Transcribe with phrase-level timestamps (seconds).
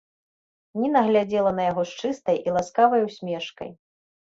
[0.81, 3.69] Ніна глядзела на яго з чыстай і ласкавай усмешкай.